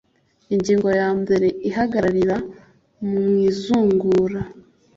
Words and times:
ingingo 0.53 0.87
ya 0.99 1.09
mbere 1.21 1.47
ihagararira 1.69 2.37
mu 3.07 3.23
izungura 3.47 4.39